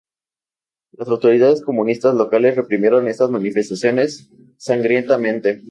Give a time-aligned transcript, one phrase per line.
[0.93, 5.61] Las autoridades comunistas locales reprimieron estas manifestaciones sangrientamente.